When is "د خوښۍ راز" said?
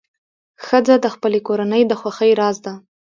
1.87-2.57